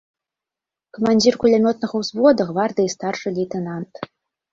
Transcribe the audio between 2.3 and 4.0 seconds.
гвардыі старшы лейтэнант.